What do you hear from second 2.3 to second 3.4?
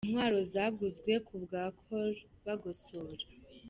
Bagosora.